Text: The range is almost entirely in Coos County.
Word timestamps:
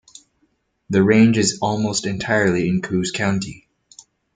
The 0.89 1.03
range 1.03 1.37
is 1.37 1.59
almost 1.61 2.07
entirely 2.07 2.67
in 2.67 2.81
Coos 2.81 3.11
County. 3.11 3.67